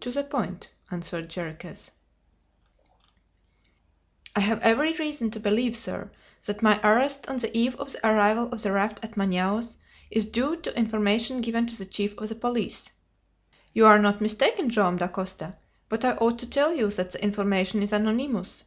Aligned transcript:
"To 0.00 0.10
the 0.10 0.24
point," 0.24 0.70
answered 0.90 1.28
Jarriquez. 1.30 1.92
"I 4.34 4.40
have 4.40 4.58
every 4.64 4.94
reason 4.94 5.30
to 5.30 5.38
believe, 5.38 5.76
sir, 5.76 6.10
that 6.46 6.60
my 6.60 6.80
arrest 6.82 7.28
on 7.28 7.36
the 7.36 7.56
eve 7.56 7.76
of 7.76 7.92
the 7.92 8.04
arrival 8.04 8.48
of 8.52 8.64
the 8.64 8.72
raft 8.72 8.98
at 9.04 9.16
Manaos 9.16 9.76
is 10.10 10.26
due 10.26 10.56
to 10.62 10.76
information 10.76 11.40
given 11.40 11.68
to 11.68 11.76
the 11.78 11.86
chief 11.86 12.18
of 12.18 12.28
the 12.30 12.34
police!" 12.34 12.90
"You 13.72 13.86
are 13.86 14.00
not 14.00 14.20
mistaken, 14.20 14.70
Joam 14.70 14.96
Dacosta, 14.96 15.56
but 15.88 16.04
I 16.04 16.16
ought 16.16 16.40
to 16.40 16.48
tell 16.48 16.74
you 16.74 16.90
that 16.90 17.12
the 17.12 17.22
information 17.22 17.80
is 17.80 17.92
anonymous." 17.92 18.64